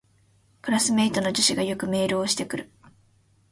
[0.63, 2.71] クラスメイトの女子がよくメールをしてくる